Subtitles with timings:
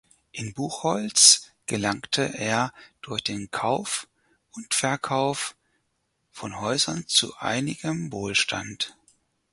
[0.31, 4.07] In Buchholz gelangte er durch den Kauf
[4.55, 5.55] und Verkauf
[6.31, 8.97] von Häusern zu einigem Wohlstand.